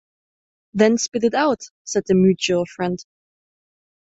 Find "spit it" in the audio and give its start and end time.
0.97-1.35